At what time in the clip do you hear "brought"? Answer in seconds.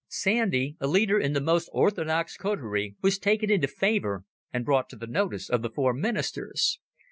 4.65-4.89